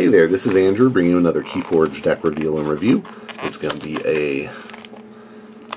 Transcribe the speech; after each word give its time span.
Hey 0.00 0.06
there, 0.06 0.28
this 0.28 0.46
is 0.46 0.56
Andrew 0.56 0.88
bringing 0.88 1.10
you 1.10 1.18
another 1.18 1.42
Keyforge 1.42 2.02
deck 2.02 2.24
reveal 2.24 2.56
and 2.56 2.66
review. 2.66 3.04
It's 3.42 3.58
going 3.58 3.78
to 3.78 3.86
be 3.86 3.98
a 4.06 4.50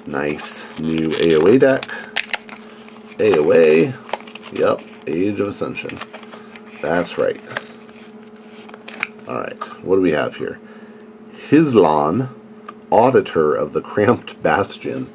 nice 0.05 0.63
new 0.79 1.09
AOA 1.09 1.59
deck. 1.59 1.81
AOA, 3.17 3.93
yep, 4.57 4.79
Age 5.07 5.41
of 5.41 5.49
Ascension. 5.49 5.99
That's 6.81 7.17
right. 7.17 7.37
Alright, 9.27 9.61
what 9.83 9.97
do 9.97 10.01
we 10.01 10.11
have 10.11 10.37
here? 10.37 10.57
Hislon, 11.49 12.29
Auditor 12.91 13.53
of 13.53 13.73
the 13.73 13.81
Cramped 13.81 14.41
Bastion. 14.41 15.11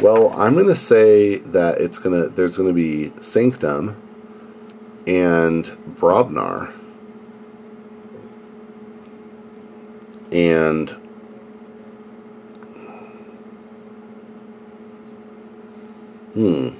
Well, 0.00 0.30
I'm 0.38 0.52
going 0.52 0.66
to 0.66 0.76
say 0.76 1.38
that 1.38 1.80
it's 1.80 1.98
going 1.98 2.22
to 2.22 2.28
there's 2.28 2.58
going 2.58 2.68
to 2.68 2.74
be 2.74 3.14
Sanctum 3.22 3.96
and 5.06 5.64
Brobnar. 5.94 6.74
And 10.32 10.90
hmm, 16.34 16.70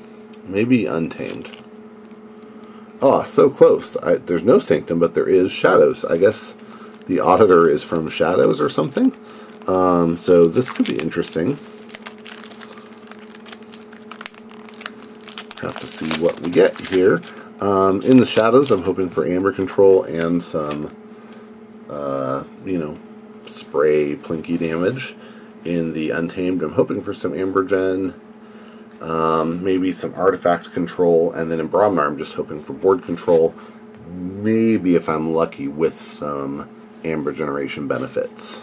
maybe 0.46 0.86
Untamed. 0.86 1.52
Oh, 3.02 3.24
so 3.24 3.50
close. 3.50 3.96
I, 3.98 4.16
there's 4.16 4.44
no 4.44 4.58
Sanctum, 4.58 5.00
but 5.00 5.14
there 5.14 5.28
is 5.28 5.52
Shadows. 5.52 6.04
I 6.04 6.18
guess 6.18 6.54
the 7.06 7.20
Auditor 7.20 7.68
is 7.68 7.84
from 7.84 8.08
Shadows 8.08 8.60
or 8.60 8.68
something. 8.68 9.12
Um, 9.68 10.18
so 10.18 10.44
this 10.46 10.70
could 10.70 10.86
be 10.86 10.98
interesting. 11.00 11.58
Have 15.62 15.78
to 15.80 15.86
see 15.86 16.22
what 16.22 16.40
we 16.40 16.50
get 16.50 16.78
here. 16.90 17.20
Um, 17.60 18.02
in 18.02 18.18
the 18.18 18.26
Shadows, 18.26 18.70
I'm 18.70 18.82
hoping 18.84 19.10
for 19.10 19.26
Amber 19.26 19.52
Control 19.52 20.04
and 20.04 20.42
some, 20.42 20.94
spray 23.62 24.14
plinky 24.16 24.58
damage. 24.58 25.14
In 25.64 25.92
the 25.92 26.10
Untamed, 26.10 26.62
I'm 26.62 26.72
hoping 26.72 27.02
for 27.02 27.14
some 27.14 27.34
Amber 27.34 27.64
Gen, 27.64 28.14
um, 29.00 29.62
maybe 29.62 29.92
some 29.92 30.12
Artifact 30.14 30.72
Control, 30.72 31.32
and 31.32 31.50
then 31.50 31.60
in 31.60 31.68
Brobnar, 31.68 32.06
I'm 32.06 32.18
just 32.18 32.34
hoping 32.34 32.60
for 32.60 32.72
board 32.72 33.04
control. 33.04 33.54
Maybe 34.08 34.96
if 34.96 35.08
I'm 35.08 35.32
lucky 35.32 35.68
with 35.68 36.02
some 36.02 36.68
Amber 37.04 37.32
Generation 37.32 37.86
benefits. 37.86 38.60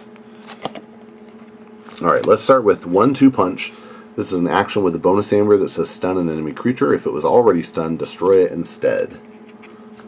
Alright, 2.01 2.25
let's 2.25 2.43
start 2.43 2.65
with 2.65 2.83
1-2 2.83 3.33
Punch. 3.33 3.71
This 4.17 4.33
is 4.33 4.39
an 4.39 4.47
action 4.47 4.83
with 4.83 4.95
a 4.95 4.99
bonus 4.99 5.31
amber 5.31 5.55
that 5.55 5.69
says 5.69 5.89
stun 5.89 6.17
an 6.17 6.29
enemy 6.29 6.51
creature. 6.51 6.93
If 6.93 7.05
it 7.05 7.11
was 7.11 7.23
already 7.23 7.61
stunned, 7.61 7.99
destroy 7.99 8.43
it 8.43 8.51
instead. 8.51 9.17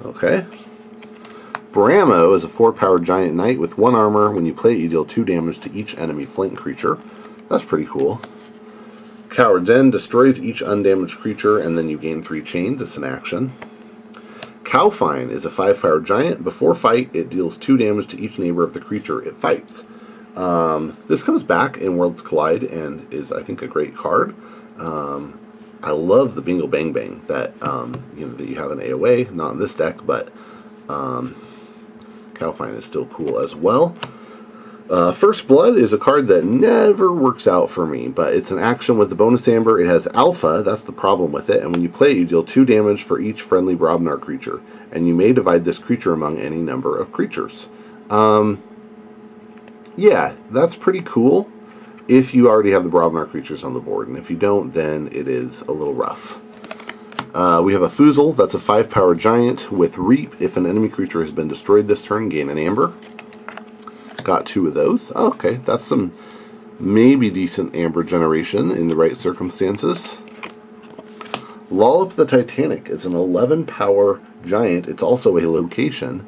Okay. 0.04 0.46
Brammo 1.72 2.36
is 2.36 2.44
a 2.44 2.50
4-power 2.50 3.00
giant 3.00 3.34
knight 3.34 3.58
with 3.58 3.78
1 3.78 3.96
armor. 3.96 4.30
When 4.30 4.46
you 4.46 4.54
play 4.54 4.74
it, 4.74 4.80
you 4.80 4.90
deal 4.90 5.06
2 5.06 5.24
damage 5.24 5.60
to 5.60 5.74
each 5.74 5.98
enemy 5.98 6.26
flank 6.26 6.58
creature. 6.58 6.98
That's 7.50 7.64
pretty 7.64 7.86
cool. 7.86 8.20
Coward's 9.30 9.70
End 9.70 9.94
destroys 9.94 10.38
each 10.38 10.62
undamaged 10.62 11.18
creature, 11.20 11.60
and 11.60 11.78
then 11.78 11.88
you 11.88 11.98
gain 11.98 12.22
3 12.22 12.44
chains. 12.44 12.82
It's 12.82 12.98
an 12.98 13.06
action. 13.06 13.54
Cowfyne 14.64 15.30
is 15.30 15.46
a 15.46 15.50
5-power 15.50 16.02
giant. 16.02 16.44
Before 16.44 16.76
fight, 16.76 17.10
it 17.16 17.30
deals 17.30 17.56
2 17.58 17.78
damage 17.78 18.08
to 18.08 18.20
each 18.20 18.38
neighbor 18.38 18.64
of 18.64 18.74
the 18.74 18.82
creature 18.82 19.22
it 19.22 19.38
fights. 19.38 19.86
Um, 20.36 20.98
this 21.08 21.24
comes 21.24 21.42
back 21.42 21.78
in 21.78 21.96
Worlds 21.96 22.22
Collide 22.22 22.64
and 22.64 23.12
is, 23.14 23.32
I 23.32 23.44
think, 23.44 23.62
a 23.62 23.68
great 23.68 23.96
card. 23.96 24.36
Um, 24.78 25.40
I 25.82 25.92
love 25.92 26.36
the 26.36 26.42
Bingo 26.42 26.68
Bang 26.68 26.92
Bang 26.92 27.22
that 27.28 27.54
um, 27.64 28.04
you 28.16 28.26
know 28.26 28.34
that 28.34 28.48
you 28.48 28.56
have 28.56 28.72
in 28.72 28.80
AOA, 28.80 29.32
not 29.32 29.54
in 29.54 29.60
this 29.60 29.74
deck, 29.74 30.06
but 30.06 30.32
um, 30.90 31.36
Cowfyne 32.42 32.76
is 32.76 32.86
still 32.86 33.06
cool 33.06 33.40
as 33.40 33.56
well. 33.56 33.96
Uh, 34.90 35.12
First 35.12 35.48
Blood 35.48 35.78
is 35.78 35.94
a 35.94 35.98
card 35.98 36.28
that 36.28 36.44
never 36.44 37.14
works 37.14 37.48
out 37.48 37.70
for 37.70 37.86
me, 37.86 38.08
but 38.08 38.34
it's 38.34 38.52
an 38.52 38.60
action 38.60 38.98
with 38.98 39.10
the 39.10 39.16
bonus 39.16 39.48
amber. 39.48 39.80
It 39.80 39.88
has 39.88 40.08
alpha, 40.08 40.64
that's 40.66 40.82
the 40.82 40.92
problem 40.92 41.32
with 41.32 41.50
it, 41.50 41.62
and 41.62 41.72
when 41.72 41.82
you 41.82 41.88
play 41.88 42.12
it, 42.12 42.18
you 42.18 42.26
deal 42.26 42.44
2 42.44 42.66
damage 42.66 43.04
for 43.04 43.22
each 43.22 43.42
friendly 43.42 43.76
Brobnar 43.76 44.20
creature, 44.20 44.60
and 44.92 45.08
you 45.08 45.14
may 45.14 45.32
divide 45.32 45.64
this 45.64 45.80
creature 45.80 46.12
among 46.12 46.40
any 46.40 46.58
number 46.58 47.00
of 47.00 47.14
creatures. 47.14 47.70
Um, 48.10 48.62
yeah, 49.96 50.36
that's 50.50 50.76
pretty 50.76 51.02
cool 51.02 51.50
if 52.08 52.34
you 52.34 52.50
already 52.50 52.72
have 52.72 52.84
the 52.84 52.90
Brobnar 52.90 53.30
creatures 53.30 53.64
on 53.64 53.74
the 53.74 53.80
board, 53.80 54.10
and 54.10 54.18
if 54.18 54.30
you 54.30 54.36
don't, 54.36 54.74
then 54.74 55.08
it 55.14 55.28
is 55.30 55.62
a 55.62 55.72
little 55.72 55.94
rough. 55.94 56.42
Uh, 57.34 57.62
we 57.64 57.72
have 57.74 57.82
a 57.82 57.88
Foozle, 57.88 58.36
that's 58.36 58.54
a 58.54 58.60
5 58.60 58.90
power 58.90 59.16
giant 59.16 59.72
with 59.72 59.98
Reap. 59.98 60.42
If 60.42 60.58
an 60.58 60.66
enemy 60.66 60.90
creature 60.90 61.22
has 61.22 61.32
been 61.32 61.48
destroyed 61.48 61.88
this 61.88 62.02
turn, 62.02 62.28
gain 62.28 62.50
an 62.50 62.58
Amber. 62.58 62.94
Got 64.24 64.46
two 64.46 64.68
of 64.68 64.74
those. 64.74 65.12
Oh, 65.16 65.30
okay, 65.30 65.56
that's 65.56 65.86
some 65.86 66.14
maybe 66.80 67.30
decent 67.30 67.74
Amber 67.74 68.04
generation 68.04 68.72
in 68.72 68.90
the 68.90 68.96
right 68.96 69.16
circumstances. 69.16 70.18
Lollop 71.70 72.16
the 72.16 72.26
Titanic 72.26 72.90
is 72.90 73.06
an 73.06 73.16
11 73.16 73.66
power 73.66 74.20
giant. 74.44 74.88
It's 74.88 75.04
also 75.04 75.38
a 75.38 75.48
location 75.48 76.28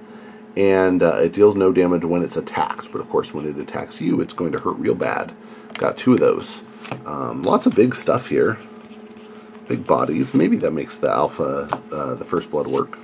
and 0.56 1.02
uh, 1.02 1.16
it 1.16 1.34
deals 1.34 1.56
no 1.56 1.72
damage 1.72 2.06
when 2.06 2.22
it's 2.22 2.38
attacked. 2.38 2.92
But 2.92 3.02
of 3.02 3.10
course, 3.10 3.34
when 3.34 3.46
it 3.46 3.58
attacks 3.58 4.00
you, 4.00 4.22
it's 4.22 4.34
going 4.34 4.52
to 4.52 4.60
hurt 4.60 4.78
real 4.78 4.96
bad. 4.96 5.34
Got 5.74 5.98
two 5.98 6.14
of 6.14 6.20
those. 6.20 6.62
Um, 7.06 7.44
lots 7.44 7.66
of 7.66 7.76
big 7.76 7.96
stuff 7.96 8.30
here. 8.30 8.58
Big 9.74 9.88
bodies. 9.88 10.36
Maybe 10.36 10.56
that 10.58 10.70
makes 10.70 10.98
the 10.98 11.10
alpha, 11.10 11.68
uh, 11.92 12.14
the 12.14 12.26
first 12.26 12.52
blood 12.52 12.68
work. 12.68 12.96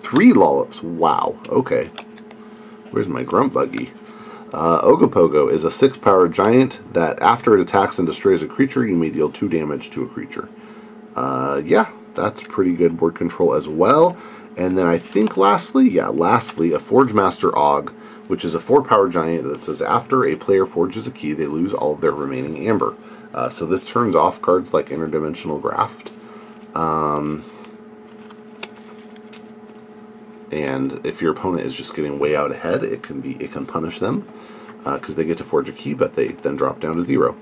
Three 0.00 0.32
Lollops. 0.32 0.82
Wow. 0.82 1.36
Okay. 1.50 1.90
Where's 2.90 3.06
my 3.06 3.22
grunt 3.22 3.52
buggy? 3.52 3.92
Uh, 4.50 4.80
Ogopogo 4.80 5.52
is 5.52 5.62
a 5.62 5.70
six 5.70 5.98
power 5.98 6.26
giant 6.26 6.80
that 6.94 7.20
after 7.20 7.54
it 7.54 7.60
attacks 7.60 7.98
and 7.98 8.06
destroys 8.06 8.40
a 8.40 8.46
creature, 8.46 8.86
you 8.86 8.96
may 8.96 9.10
deal 9.10 9.30
two 9.30 9.46
damage 9.46 9.90
to 9.90 10.04
a 10.04 10.08
creature. 10.08 10.48
Uh, 11.14 11.60
yeah, 11.62 11.90
that's 12.14 12.42
pretty 12.42 12.74
good 12.74 12.96
board 12.96 13.14
control 13.14 13.54
as 13.54 13.68
well. 13.68 14.16
And 14.56 14.78
then 14.78 14.86
I 14.86 14.98
think 14.98 15.36
lastly, 15.36 15.88
yeah, 15.88 16.08
lastly, 16.08 16.72
a 16.72 16.78
Forge 16.78 17.12
Master 17.12 17.56
Og, 17.56 17.90
which 18.28 18.44
is 18.44 18.54
a 18.54 18.60
4 18.60 18.82
power 18.82 19.08
giant 19.08 19.44
that 19.44 19.60
says 19.60 19.82
after 19.82 20.24
a 20.24 20.36
player 20.36 20.66
forges 20.66 21.06
a 21.06 21.10
key, 21.10 21.32
they 21.32 21.46
lose 21.46 21.74
all 21.74 21.94
of 21.94 22.00
their 22.00 22.12
remaining 22.12 22.66
amber. 22.68 22.94
Uh, 23.32 23.48
so 23.48 23.66
this 23.66 23.84
turns 23.84 24.14
off 24.14 24.40
cards 24.40 24.72
like 24.72 24.86
Interdimensional 24.86 25.60
Graft. 25.60 26.12
Um, 26.74 27.44
and 30.52 31.04
if 31.04 31.20
your 31.20 31.32
opponent 31.32 31.66
is 31.66 31.74
just 31.74 31.96
getting 31.96 32.18
way 32.18 32.36
out 32.36 32.52
ahead, 32.52 32.84
it 32.84 33.02
can 33.02 33.20
be 33.20 33.32
it 33.36 33.50
can 33.50 33.66
punish 33.66 33.98
them 33.98 34.26
because 34.84 35.10
uh, 35.10 35.14
they 35.16 35.24
get 35.24 35.38
to 35.38 35.44
forge 35.44 35.68
a 35.68 35.72
key, 35.72 35.94
but 35.94 36.14
they 36.14 36.28
then 36.28 36.56
drop 36.56 36.78
down 36.80 36.96
to 36.96 37.04
zero. 37.04 37.36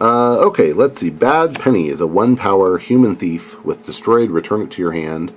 Uh, 0.00 0.38
okay, 0.46 0.72
let's 0.72 1.00
see. 1.00 1.10
Bad 1.10 1.58
Penny 1.58 1.88
is 1.88 2.00
a 2.00 2.06
one 2.06 2.36
power 2.36 2.78
human 2.78 3.14
thief 3.14 3.62
with 3.64 3.84
destroyed. 3.84 4.30
Return 4.30 4.62
it 4.62 4.70
to 4.72 4.82
your 4.82 4.92
hand. 4.92 5.32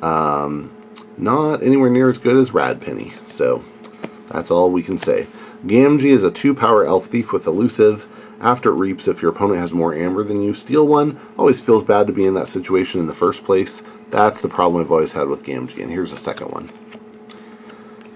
Um, 0.00 0.74
not 1.18 1.62
anywhere 1.62 1.90
near 1.90 2.08
as 2.08 2.16
good 2.16 2.36
as 2.36 2.54
Rad 2.54 2.80
Penny, 2.80 3.12
so 3.28 3.62
that's 4.28 4.50
all 4.50 4.70
we 4.70 4.82
can 4.82 4.96
say. 4.96 5.26
Gamgee 5.66 6.12
is 6.12 6.22
a 6.22 6.30
2 6.30 6.54
power 6.54 6.84
elf 6.86 7.06
thief 7.06 7.32
with 7.32 7.46
elusive. 7.46 8.06
After 8.40 8.70
it 8.70 8.76
reaps, 8.76 9.08
if 9.08 9.20
your 9.20 9.32
opponent 9.32 9.58
has 9.58 9.74
more 9.74 9.92
amber 9.92 10.22
than 10.22 10.40
you, 10.40 10.54
steal 10.54 10.86
one. 10.86 11.18
Always 11.36 11.60
feels 11.60 11.82
bad 11.82 12.06
to 12.06 12.12
be 12.12 12.24
in 12.24 12.34
that 12.34 12.46
situation 12.46 13.00
in 13.00 13.08
the 13.08 13.14
first 13.14 13.42
place. 13.42 13.82
That's 14.10 14.40
the 14.40 14.48
problem 14.48 14.80
I've 14.80 14.92
always 14.92 15.12
had 15.12 15.28
with 15.28 15.42
Gamgee, 15.42 15.82
and 15.82 15.90
here's 15.90 16.12
a 16.12 16.16
second 16.16 16.52
one. 16.52 16.70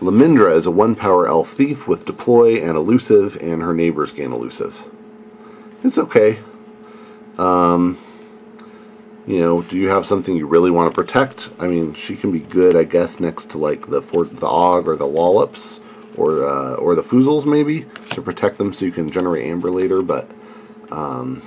Lamindra 0.01 0.55
is 0.55 0.65
a 0.65 0.71
1 0.71 0.95
power 0.95 1.27
elf 1.27 1.51
thief 1.51 1.87
with 1.87 2.07
deploy 2.07 2.63
and 2.63 2.77
elusive, 2.77 3.37
and 3.43 3.61
her 3.61 3.75
neighbors 3.75 4.13
gain 4.13 4.33
elusive. 4.33 4.89
It's 5.85 5.99
okay. 5.99 6.39
Um, 7.39 7.99
you 9.27 9.39
know, 9.39 9.63
do 9.63 9.77
you 9.77 9.89
have 9.89 10.07
something 10.07 10.37
you 10.37 10.47
really 10.47 10.71
want 10.71 10.93
to 10.93 10.95
protect? 10.95 11.51
I 11.59 11.67
mean, 11.67 11.95
she 11.95 12.17
can 12.17 12.31
be 12.33 12.41
good, 12.41 12.77
I 12.77 12.85
guess, 12.85 13.21
next 13.21 13.51
to 13.51 13.59
like 13.59 13.89
the 13.89 14.03
for 14.03 14.25
the 14.25 14.47
Og 14.47 14.89
or 14.89 14.97
the 14.97 15.07
Wallops 15.07 15.81
or 16.17 16.45
uh, 16.45 16.75
or 16.75 16.95
the 16.95 17.03
Foozles 17.03 17.47
maybe 17.47 17.87
to 18.11 18.23
protect 18.23 18.59
them 18.59 18.73
so 18.73 18.85
you 18.85 18.93
can 18.93 19.11
generate 19.11 19.47
Amber 19.47 19.71
later, 19.71 20.03
but 20.03 20.31
um, 20.91 21.43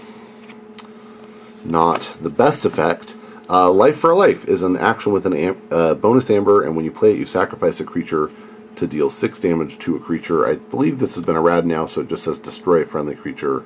not 1.63 2.17
the 2.21 2.29
best 2.29 2.65
effect. 2.65 3.15
Uh, 3.49 3.71
life 3.71 3.97
for 3.97 4.15
Life 4.15 4.45
is 4.45 4.63
an 4.63 4.75
action 4.75 5.11
with 5.13 5.25
an 5.25 5.33
am 5.33 5.61
uh, 5.71 5.93
bonus 5.93 6.29
Amber, 6.29 6.63
and 6.63 6.75
when 6.75 6.83
you 6.83 6.91
play 6.91 7.11
it, 7.11 7.19
you 7.19 7.25
sacrifice 7.25 7.79
a 7.79 7.85
creature 7.85 8.31
to 8.75 8.87
deal 8.87 9.09
6 9.09 9.39
damage 9.39 9.79
to 9.79 9.95
a 9.95 9.99
creature. 9.99 10.45
I 10.45 10.55
believe 10.55 10.99
this 10.99 11.15
has 11.15 11.25
been 11.25 11.35
errata'd 11.35 11.65
now, 11.65 11.85
so 11.85 12.01
it 12.01 12.09
just 12.09 12.23
says 12.23 12.39
destroy 12.39 12.81
a 12.81 12.85
friendly 12.85 13.15
creature 13.15 13.63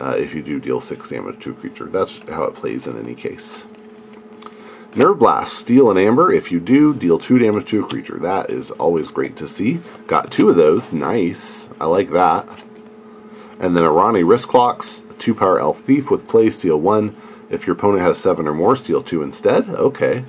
uh, 0.00 0.16
if 0.18 0.34
you 0.34 0.42
do 0.42 0.60
deal 0.60 0.80
6 0.80 1.08
damage 1.08 1.38
to 1.40 1.50
a 1.50 1.54
creature. 1.54 1.86
That's 1.86 2.18
how 2.28 2.44
it 2.44 2.54
plays 2.54 2.86
in 2.86 2.98
any 2.98 3.14
case. 3.14 3.64
Nerve 4.96 5.18
Blast, 5.18 5.54
steal 5.54 5.90
an 5.90 5.98
amber. 5.98 6.32
If 6.32 6.52
you 6.52 6.60
do, 6.60 6.94
deal 6.94 7.18
2 7.18 7.38
damage 7.38 7.64
to 7.66 7.84
a 7.84 7.88
creature. 7.88 8.18
That 8.18 8.48
is 8.50 8.70
always 8.72 9.08
great 9.08 9.36
to 9.36 9.48
see. 9.48 9.80
Got 10.06 10.30
two 10.30 10.48
of 10.48 10.56
those. 10.56 10.92
Nice. 10.92 11.68
I 11.80 11.86
like 11.86 12.10
that. 12.10 12.48
And 13.58 13.76
then 13.76 13.84
a 13.84 13.90
Ronnie 13.90 14.22
Wristclocks, 14.22 15.02
2 15.18 15.34
power 15.34 15.58
elf 15.58 15.80
thief 15.80 16.10
with 16.10 16.28
play, 16.28 16.50
steal 16.50 16.80
1. 16.80 17.16
If 17.50 17.66
your 17.66 17.74
opponent 17.74 18.02
has 18.02 18.18
7 18.18 18.46
or 18.46 18.54
more, 18.54 18.76
steal 18.76 19.02
2 19.02 19.22
instead. 19.22 19.68
Okay. 19.68 20.24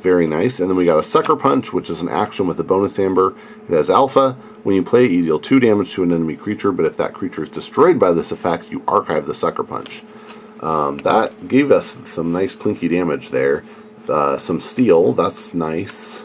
Very 0.00 0.26
nice. 0.26 0.60
And 0.60 0.70
then 0.70 0.76
we 0.76 0.84
got 0.84 0.98
a 0.98 1.02
Sucker 1.02 1.34
Punch, 1.34 1.72
which 1.72 1.90
is 1.90 2.00
an 2.00 2.08
action 2.08 2.46
with 2.46 2.60
a 2.60 2.64
bonus 2.64 2.98
amber. 2.98 3.34
It 3.68 3.74
has 3.74 3.90
alpha. 3.90 4.32
When 4.62 4.76
you 4.76 4.82
play 4.82 5.06
it, 5.06 5.10
you 5.10 5.24
deal 5.24 5.40
2 5.40 5.60
damage 5.60 5.92
to 5.94 6.04
an 6.04 6.12
enemy 6.12 6.36
creature, 6.36 6.72
but 6.72 6.84
if 6.86 6.96
that 6.98 7.14
creature 7.14 7.42
is 7.42 7.48
destroyed 7.48 7.98
by 7.98 8.12
this 8.12 8.30
effect, 8.30 8.70
you 8.70 8.82
archive 8.86 9.26
the 9.26 9.34
Sucker 9.34 9.64
Punch. 9.64 10.04
Um, 10.60 10.98
that 10.98 11.48
gave 11.48 11.70
us 11.70 11.98
some 12.08 12.32
nice 12.32 12.54
plinky 12.54 12.88
damage 12.88 13.30
there. 13.30 13.64
Uh, 14.08 14.38
some 14.38 14.60
steel, 14.60 15.12
that's 15.12 15.52
nice. 15.52 16.24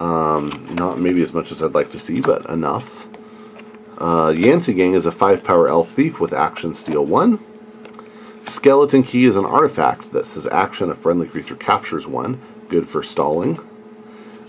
Um, 0.00 0.74
not 0.74 0.98
maybe 0.98 1.22
as 1.22 1.32
much 1.32 1.52
as 1.52 1.62
I'd 1.62 1.74
like 1.74 1.90
to 1.90 1.98
see, 1.98 2.20
but 2.20 2.48
enough. 2.48 3.06
Uh, 3.98 4.32
Yantzee 4.32 4.74
Gang 4.74 4.94
is 4.94 5.06
a 5.06 5.12
5 5.12 5.44
power 5.44 5.68
elf 5.68 5.90
thief 5.90 6.18
with 6.18 6.32
action 6.32 6.74
steal 6.74 7.04
1. 7.04 7.38
Skeleton 8.46 9.02
Key 9.02 9.24
is 9.24 9.36
an 9.36 9.44
artifact 9.44 10.12
that 10.12 10.26
says 10.26 10.46
action 10.48 10.90
a 10.90 10.94
friendly 10.94 11.28
creature 11.28 11.54
captures 11.54 12.06
1. 12.06 12.40
Good 12.72 12.88
for 12.88 13.02
stalling. 13.02 13.58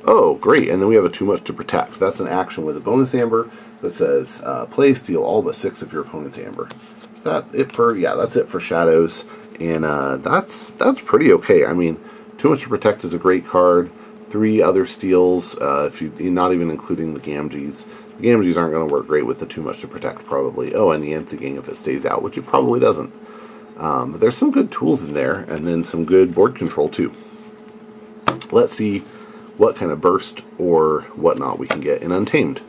Oh, 0.05 0.35
great, 0.35 0.69
and 0.69 0.81
then 0.81 0.87
we 0.87 0.95
have 0.95 1.03
a 1.03 1.09
Too 1.09 1.25
Much 1.25 1.43
to 1.43 1.51
Protect. 1.51 1.99
That's 1.99 2.21
an 2.21 2.29
action 2.29 2.63
with 2.63 2.77
a 2.77 2.79
bonus 2.79 3.13
amber 3.13 3.51
that 3.81 3.89
says 3.89 4.41
uh, 4.45 4.65
play 4.67 4.93
steal 4.93 5.23
all 5.25 5.41
but 5.41 5.55
6 5.55 5.81
of 5.81 5.91
your 5.91 6.03
opponent's 6.03 6.37
amber. 6.37 6.69
Is 7.13 7.21
that 7.23 7.43
it 7.53 7.73
for, 7.73 7.97
yeah, 7.97 8.15
that's 8.15 8.37
it 8.37 8.47
for 8.47 8.61
Shadows. 8.61 9.25
And 9.59 9.83
uh, 9.83 10.15
that's 10.17 10.69
that's 10.69 11.01
pretty 11.01 11.33
okay. 11.33 11.65
I 11.65 11.73
mean, 11.73 11.99
Too 12.37 12.47
Much 12.47 12.61
to 12.61 12.69
Protect 12.69 13.03
is 13.03 13.13
a 13.13 13.19
great 13.19 13.45
card 13.45 13.91
three 14.29 14.61
other 14.61 14.85
steals, 14.85 15.57
uh, 15.57 15.89
if 15.91 16.01
you 16.01 16.31
not 16.31 16.53
even 16.53 16.71
including 16.71 17.13
the 17.13 17.19
Gamgees. 17.19 17.83
The 18.19 18.27
Gamgees 18.29 18.55
aren't 18.55 18.73
going 18.73 18.87
to 18.87 18.93
work 18.93 19.05
great 19.05 19.25
with 19.25 19.41
the 19.41 19.45
Too 19.45 19.61
Much 19.61 19.81
to 19.81 19.89
Protect, 19.89 20.23
probably. 20.23 20.73
Oh, 20.73 20.91
and 20.91 21.03
the 21.03 21.11
Yantzee 21.11 21.41
Gang 21.41 21.57
if 21.57 21.67
it 21.67 21.75
stays 21.75 22.05
out, 22.05 22.23
which 22.23 22.37
it 22.37 22.45
probably 22.45 22.79
doesn't. 22.79 23.13
Um, 23.77 24.13
but 24.13 24.21
there's 24.21 24.37
some 24.37 24.51
good 24.51 24.71
tools 24.71 25.03
in 25.03 25.13
there, 25.13 25.41
and 25.49 25.67
then 25.67 25.83
some 25.83 26.05
good 26.05 26.33
board 26.33 26.55
control, 26.55 26.87
too. 26.87 27.11
Let's 28.53 28.73
see 28.73 28.99
what 29.57 29.75
kind 29.75 29.91
of 29.91 29.99
burst 29.99 30.43
or 30.57 31.01
whatnot 31.15 31.59
we 31.59 31.67
can 31.67 31.81
get 31.81 32.01
in 32.01 32.11
Untamed. 32.11 32.59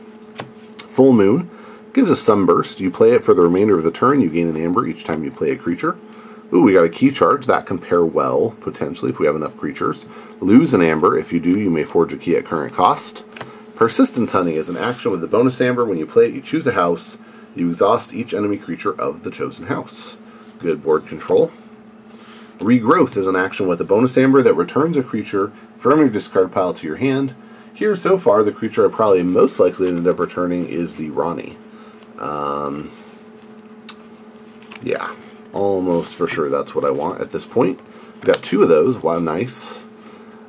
Full 0.89 1.13
Moon 1.13 1.49
gives 1.93 2.09
a 2.09 2.15
Sunburst. 2.15 2.79
You 2.79 2.89
play 2.89 3.11
it 3.11 3.23
for 3.23 3.33
the 3.33 3.43
remainder 3.43 3.75
of 3.75 3.83
the 3.83 3.91
turn. 3.91 4.21
You 4.21 4.29
gain 4.29 4.49
an 4.49 4.57
Amber 4.57 4.87
each 4.87 5.03
time 5.03 5.23
you 5.23 5.31
play 5.31 5.51
a 5.51 5.55
creature. 5.55 5.97
Ooh, 6.53 6.61
we 6.61 6.73
got 6.73 6.85
a 6.85 6.89
key 6.89 7.11
charge. 7.11 7.47
That 7.47 7.65
can 7.65 7.79
pair 7.79 8.05
well, 8.05 8.55
potentially, 8.61 9.11
if 9.11 9.19
we 9.19 9.25
have 9.25 9.35
enough 9.35 9.57
creatures. 9.57 10.05
Lose 10.39 10.73
an 10.73 10.81
amber. 10.81 11.17
If 11.17 11.33
you 11.33 11.39
do, 11.39 11.59
you 11.59 11.69
may 11.69 11.83
forge 11.83 12.13
a 12.13 12.17
key 12.17 12.35
at 12.35 12.45
current 12.45 12.73
cost. 12.73 13.25
Persistence 13.75 14.31
Hunting 14.31 14.55
is 14.55 14.69
an 14.69 14.77
action 14.77 15.11
with 15.11 15.23
a 15.23 15.27
bonus 15.27 15.59
amber. 15.59 15.85
When 15.85 15.97
you 15.97 16.05
play 16.05 16.27
it, 16.27 16.33
you 16.33 16.41
choose 16.41 16.65
a 16.65 16.73
house. 16.73 17.17
You 17.55 17.69
exhaust 17.69 18.13
each 18.13 18.33
enemy 18.33 18.57
creature 18.57 18.93
of 18.99 19.23
the 19.23 19.31
chosen 19.31 19.65
house. 19.67 20.17
Good 20.59 20.83
board 20.83 21.07
control. 21.07 21.51
Regrowth 22.59 23.17
is 23.17 23.27
an 23.27 23.35
action 23.35 23.67
with 23.67 23.81
a 23.81 23.83
bonus 23.83 24.17
amber 24.17 24.41
that 24.41 24.53
returns 24.53 24.95
a 24.95 25.03
creature 25.03 25.49
from 25.75 25.99
your 25.99 26.09
discard 26.09 26.51
pile 26.51 26.73
to 26.73 26.87
your 26.87 26.95
hand. 26.95 27.35
Here, 27.73 27.95
so 27.95 28.17
far, 28.17 28.43
the 28.43 28.53
creature 28.53 28.87
I 28.87 28.91
probably 28.91 29.23
most 29.23 29.59
likely 29.59 29.89
to 29.89 29.97
end 29.97 30.07
up 30.07 30.17
returning 30.17 30.65
is 30.65 30.95
the 30.95 31.09
Ronnie. 31.09 31.57
Um, 32.17 32.89
yeah, 34.81 35.13
almost 35.51 36.15
for 36.15 36.27
sure 36.27 36.49
that's 36.49 36.73
what 36.73 36.85
I 36.85 36.91
want 36.91 37.19
at 37.19 37.31
this 37.31 37.45
point. 37.45 37.81
We've 38.15 38.23
got 38.23 38.41
two 38.41 38.63
of 38.63 38.69
those. 38.69 39.03
Wow, 39.03 39.19
nice. 39.19 39.83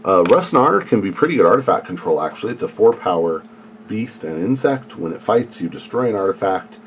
Uh, 0.05 0.23
Rustgnawer 0.23 0.87
can 0.87 1.01
be 1.01 1.11
pretty 1.11 1.35
good 1.35 1.47
artifact 1.47 1.87
control, 1.87 2.23
actually. 2.23 2.53
It's 2.53 2.63
a 2.63 2.69
4 2.69 2.93
power 2.93 3.43
beast 3.89 4.23
and 4.23 4.41
insect. 4.41 4.97
When 4.97 5.13
it 5.13 5.21
fights, 5.21 5.61
you 5.61 5.69
destroy 5.69 6.09
an 6.09 6.15
artifact. 6.15 6.79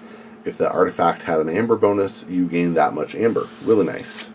If 0.46 0.58
that 0.60 0.72
artifact 0.72 1.24
had 1.24 1.42
an 1.42 1.50
amber 1.50 1.76
bonus, 1.76 2.24
you 2.30 2.48
gain 2.48 2.76
that 2.76 2.94
much 2.94 3.16
amber. 3.16 3.48
Really 3.66 3.86
nice. 3.86 4.30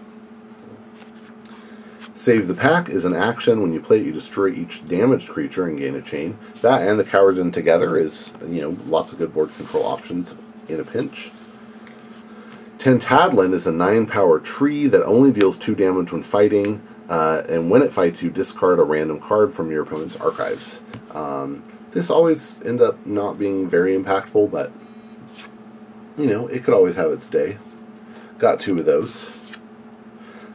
Save 2.24 2.48
the 2.48 2.54
Pack 2.54 2.88
is 2.88 3.04
an 3.04 3.14
action. 3.14 3.60
When 3.60 3.74
you 3.74 3.82
play 3.82 3.98
it, 4.00 4.06
you 4.06 4.10
destroy 4.10 4.48
each 4.48 4.88
damaged 4.88 5.28
creature 5.28 5.66
and 5.66 5.78
gain 5.78 5.94
a 5.94 6.00
chain. 6.00 6.38
That 6.62 6.80
and 6.80 6.98
the 6.98 7.04
Cowards 7.04 7.38
End 7.38 7.52
together 7.52 7.98
is, 7.98 8.32
you 8.48 8.62
know, 8.62 8.70
lots 8.86 9.12
of 9.12 9.18
good 9.18 9.34
board 9.34 9.54
control 9.54 9.84
options 9.84 10.34
in 10.66 10.80
a 10.80 10.84
pinch. 10.84 11.32
Tantadlin 12.78 13.52
is 13.52 13.66
a 13.66 13.72
9 13.72 14.06
power 14.06 14.40
tree 14.40 14.86
that 14.86 15.04
only 15.04 15.32
deals 15.32 15.58
2 15.58 15.74
damage 15.74 16.12
when 16.12 16.22
fighting, 16.22 16.80
uh, 17.10 17.42
and 17.46 17.68
when 17.68 17.82
it 17.82 17.92
fights, 17.92 18.22
you 18.22 18.30
discard 18.30 18.78
a 18.78 18.84
random 18.84 19.20
card 19.20 19.52
from 19.52 19.70
your 19.70 19.82
opponent's 19.82 20.16
archives. 20.16 20.80
Um, 21.12 21.62
this 21.90 22.08
always 22.08 22.58
ends 22.64 22.80
up 22.80 23.04
not 23.04 23.38
being 23.38 23.68
very 23.68 23.98
impactful, 23.98 24.50
but 24.50 24.72
you 26.16 26.30
know, 26.30 26.46
it 26.46 26.64
could 26.64 26.72
always 26.72 26.96
have 26.96 27.10
its 27.10 27.26
day. 27.26 27.58
Got 28.38 28.60
two 28.60 28.78
of 28.78 28.86
those. 28.86 29.43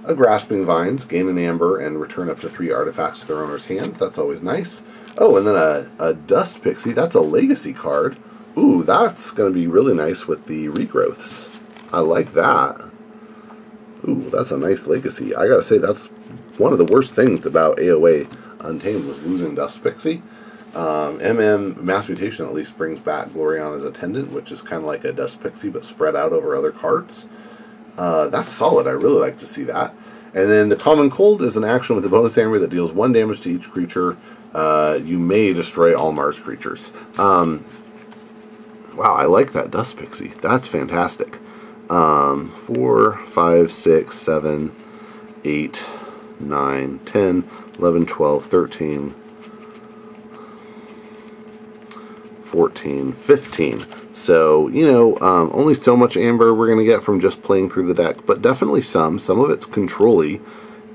A 0.10 0.16
Grasping 0.16 0.66
Vines, 0.66 1.06
gain 1.06 1.30
an 1.30 1.38
amber 1.38 1.80
and 1.80 2.02
return 2.02 2.32
up 2.32 2.40
to 2.40 2.50
three 2.50 2.72
artifacts 2.72 3.20
to 3.20 3.28
their 3.28 3.44
owner's 3.44 3.68
hands. 3.68 4.00
That's 4.00 4.18
always 4.18 4.42
nice. 4.42 4.82
Oh, 5.20 5.38
and 5.38 5.46
then 5.46 5.56
a, 5.56 5.88
a 6.00 6.16
Dust 6.16 6.64
Pixie, 6.64 6.94
that's 6.94 7.14
a 7.14 7.22
legacy 7.22 7.74
card. 7.74 8.18
Ooh, 8.58 8.82
that's 8.82 9.30
going 9.30 9.54
to 9.54 9.60
be 9.60 9.68
really 9.68 9.94
nice 9.94 10.26
with 10.26 10.48
the 10.48 10.66
regrowths. 10.66 11.62
I 11.94 12.00
like 12.00 12.34
that. 12.34 12.90
Ooh, 14.08 14.28
that's 14.32 14.50
a 14.50 14.58
nice 14.58 14.88
legacy. 14.88 15.36
I 15.36 15.48
gotta 15.48 15.62
say, 15.62 15.78
that's 15.78 16.08
one 16.58 16.72
of 16.72 16.80
the 16.80 16.86
worst 16.86 17.14
things 17.14 17.46
about 17.46 17.78
AOA 17.78 18.36
Untamed 18.62 19.06
was 19.06 19.24
losing 19.24 19.54
Dust 19.54 19.84
Pixie. 19.84 20.24
Um, 20.74 21.20
MM 21.20 21.78
Mass 21.84 22.08
Mutation 22.08 22.46
at 22.46 22.54
least 22.56 22.78
brings 22.78 23.00
back 23.00 23.28
Gloriana's 23.28 23.84
Attendant, 23.84 24.32
which 24.32 24.52
is 24.52 24.64
kind 24.64 24.82
of 24.82 24.86
like 24.86 25.04
a 25.04 25.14
Dust 25.14 25.40
Pixie 25.44 25.70
but 25.70 25.86
spread 25.86 26.16
out 26.16 26.34
over 26.34 26.56
other 26.56 26.72
cards. 26.72 27.28
Uh, 28.00 28.28
that's 28.28 28.50
solid. 28.50 28.88
I 28.88 28.92
really 28.92 29.19
like 29.19 29.38
to 29.40 29.48
see 29.48 29.63
that. 29.66 29.94
And 30.34 30.50
then 30.50 30.69
the 30.69 30.75
Common 30.75 31.10
Cold 31.10 31.42
is 31.42 31.57
an 31.57 31.63
action 31.63 31.96
with 31.96 32.06
a 32.06 32.10
bonus 32.10 32.38
amber 32.38 32.60
that 32.60 32.69
deals 32.69 32.92
one 32.92 33.12
damage 33.12 33.42
to 33.42 33.50
each 33.50 33.69
creature. 33.69 34.16
Uh, 34.54 35.00
you 35.04 35.19
may 35.19 35.54
destroy 35.54 35.98
all 35.98 36.12
Mars 36.12 36.40
creatures. 36.40 36.92
Um, 37.18 37.66
wow, 38.96 39.16
I 39.16 39.25
like 39.25 39.51
that 39.51 39.69
Dust 39.69 39.98
Pixie. 39.98 40.30
That's 40.42 40.68
fantastic 40.68 41.40
um, 41.90 42.51
4, 42.51 43.18
5, 43.25 43.72
6, 43.72 44.18
7, 44.18 44.75
8, 45.44 45.84
9, 46.40 47.00
10, 47.00 47.50
11, 47.80 48.06
12, 48.06 48.46
13, 48.46 49.16
14, 52.42 53.12
15. 53.12 53.99
So, 54.19 54.68
you 54.68 54.86
know, 54.86 55.18
um, 55.21 55.50
only 55.54 55.74
so 55.74 55.95
much 55.95 56.18
amber 56.18 56.54
we're 56.54 56.68
going 56.68 56.80
to 56.80 56.86
get 56.86 57.04
from 57.04 57.19
just 57.19 57.42
playing 57.42 57.69
through 57.69 57.88
the 57.88 57.94
deck, 57.94 58.25
but 58.25 58.42
definitely 58.42 58.81
some. 58.81 59.18
Some 59.18 59.39
of 59.39 59.50
it's 59.50 59.66
controlly 59.66 60.42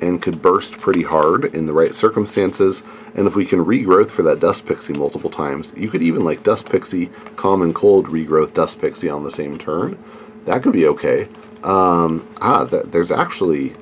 and 0.01 0.21
could 0.21 0.43
burst 0.43 0.79
pretty 0.79 1.03
hard 1.03 1.47
in 1.55 1.67
the 1.67 1.73
right 1.73 1.95
circumstances. 1.95 2.83
And 3.15 3.27
if 3.27 3.35
we 3.35 3.47
can 3.47 3.65
regrowth 3.65 4.11
for 4.11 4.23
that 4.25 4.41
Dust 4.41 4.67
Pixie 4.67 4.93
multiple 4.93 5.31
times, 5.31 5.73
you 5.77 5.89
could 5.89 6.03
even 6.03 6.25
like 6.25 6.43
Dust 6.43 6.69
Pixie, 6.69 7.07
Common 7.37 7.73
Cold, 7.73 8.09
regrowth 8.09 8.53
Dust 8.53 8.81
Pixie 8.81 9.09
on 9.09 9.25
the 9.25 9.31
same 9.31 9.59
turn 9.59 9.97
that 10.45 10.63
could 10.63 10.73
be 10.73 10.87
okay. 10.87 11.29
Um, 11.63 12.27
ah, 12.41 12.67
th 12.67 12.85
there's 12.87 13.11
actually 13.11 13.75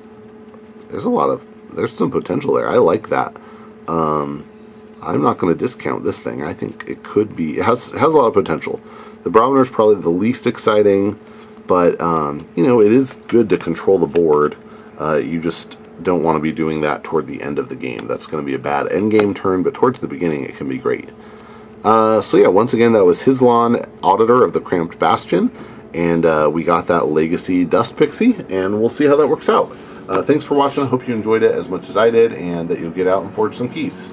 there's 0.89 1.03
a 1.03 1.09
lot 1.09 1.29
of 1.29 1.45
there's 1.75 1.91
some 1.91 2.11
potential 2.11 2.53
there. 2.53 2.69
I 2.69 2.77
like 2.77 3.09
that. 3.09 3.35
Um, 3.87 4.47
I'm 5.01 5.21
not 5.21 5.37
going 5.37 5.51
to 5.53 5.59
discount 5.59 6.03
this 6.03 6.19
thing. 6.21 6.43
I 6.43 6.53
think 6.53 6.85
it 6.87 7.03
could 7.03 7.35
be 7.35 7.57
it 7.59 7.65
has 7.65 7.89
it 7.89 7.99
has 7.99 8.13
a 8.13 8.17
lot 8.17 8.27
of 8.27 8.33
potential. 8.33 8.79
The 9.23 9.29
Barometer 9.29 9.61
is 9.61 9.69
probably 9.69 10.01
the 10.01 10.09
least 10.09 10.47
exciting, 10.47 11.19
but 11.67 11.99
um, 12.01 12.47
you 12.55 12.65
know 12.65 12.81
it 12.81 12.91
is 12.91 13.13
good 13.27 13.49
to 13.49 13.57
control 13.57 13.97
the 13.97 14.07
board. 14.07 14.55
Uh, 14.99 15.15
you 15.15 15.41
just 15.41 15.77
don't 16.03 16.23
want 16.23 16.35
to 16.35 16.41
be 16.41 16.51
doing 16.51 16.81
that 16.81 17.03
toward 17.03 17.27
the 17.27 17.41
end 17.41 17.59
of 17.59 17.69
the 17.69 17.75
game. 17.75 18.07
That's 18.07 18.27
going 18.27 18.43
to 18.43 18.45
be 18.45 18.55
a 18.55 18.59
bad 18.59 18.91
end 18.91 19.11
game 19.11 19.33
turn, 19.33 19.63
but 19.63 19.73
towards 19.73 19.99
the 19.99 20.07
beginning 20.07 20.43
it 20.43 20.55
can 20.55 20.67
be 20.67 20.77
great. 20.77 21.11
Uh, 21.83 22.21
so 22.21 22.37
yeah, 22.37 22.47
once 22.47 22.73
again, 22.73 22.93
that 22.93 23.03
was 23.03 23.21
Hislawn, 23.21 23.77
Auditor 24.01 24.43
of 24.43 24.53
the 24.53 24.61
Cramped 24.61 24.99
Bastion 24.99 25.51
and 25.93 26.25
uh, 26.25 26.49
we 26.51 26.63
got 26.63 26.87
that 26.87 27.07
Legacy 27.07 27.65
Dust 27.65 27.95
Pixie, 27.95 28.35
and 28.49 28.79
we'll 28.79 28.89
see 28.89 29.05
how 29.05 29.15
that 29.15 29.27
works 29.27 29.49
out. 29.49 29.75
Uh, 30.07 30.21
thanks 30.21 30.43
for 30.43 30.55
watching. 30.55 30.83
I 30.83 30.87
hope 30.87 31.07
you 31.07 31.13
enjoyed 31.13 31.43
it 31.43 31.51
as 31.51 31.69
much 31.69 31.89
as 31.89 31.97
I 31.97 32.09
did, 32.09 32.33
and 32.33 32.67
that 32.69 32.79
you'll 32.79 32.91
get 32.91 33.07
out 33.07 33.23
and 33.23 33.33
forge 33.33 33.55
some 33.55 33.69
keys. 33.69 34.11